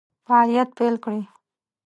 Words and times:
فعالیت 0.25 0.69
پیل 0.77 0.95
کړي. 1.03 1.21